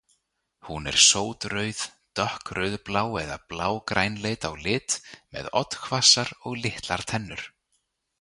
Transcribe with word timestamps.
Hún 0.67 0.91
er 0.91 0.95
sótrauð, 1.07 1.81
dökkrauðblá 2.19 3.03
eða 3.23 3.37
blágrænleit 3.53 4.47
á 4.49 4.51
lit 4.65 4.97
með 5.37 5.51
oddhvassar 5.63 6.33
og 6.49 6.57
litlar 6.63 7.05
tennur. 7.13 7.45